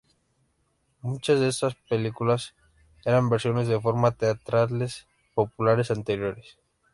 [1.03, 2.55] Muchas de estas películas
[3.05, 6.57] eran versiones de formas teatrales populares anteriores.